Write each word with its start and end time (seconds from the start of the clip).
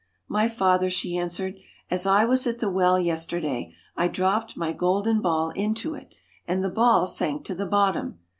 * 0.19 0.27
My 0.37 0.49
father,' 0.49 0.89
she 0.89 1.15
answered, 1.15 1.57
* 1.75 1.91
as 1.91 2.07
I 2.07 2.25
was 2.25 2.47
at 2.47 2.57
the 2.57 2.71
well 2.71 2.99
yesterday, 2.99 3.75
I 3.95 4.07
dropped 4.07 4.57
my 4.57 4.71
golden 4.71 5.21
ball 5.21 5.51
into 5.51 5.93
it, 5.93 6.15
and 6.47 6.63
the 6.63 6.69
ball 6.71 7.05
sank 7.05 7.45
to 7.45 7.53
the 7.53 7.67
bottom. 7.67 8.17